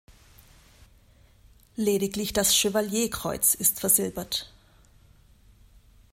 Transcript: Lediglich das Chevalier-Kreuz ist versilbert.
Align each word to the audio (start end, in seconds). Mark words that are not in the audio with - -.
Lediglich 1.75 2.33
das 2.33 2.55
Chevalier-Kreuz 2.55 3.53
ist 3.53 3.79
versilbert. 3.79 4.51